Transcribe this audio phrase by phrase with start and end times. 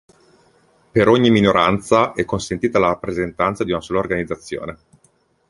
[0.91, 4.77] Per ogni minoranza è consentita la rappresentanza di una sola organizzazione.